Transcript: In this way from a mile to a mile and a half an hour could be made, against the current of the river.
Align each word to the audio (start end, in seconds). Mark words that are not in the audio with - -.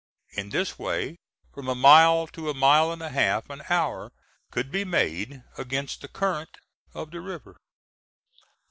In 0.31 0.49
this 0.49 0.79
way 0.79 1.19
from 1.53 1.67
a 1.67 1.75
mile 1.75 2.25
to 2.25 2.49
a 2.49 2.55
mile 2.55 2.91
and 2.91 3.03
a 3.03 3.11
half 3.11 3.47
an 3.51 3.61
hour 3.69 4.11
could 4.49 4.71
be 4.71 4.83
made, 4.83 5.43
against 5.59 6.01
the 6.01 6.07
current 6.07 6.57
of 6.95 7.11
the 7.11 7.21
river. 7.21 7.55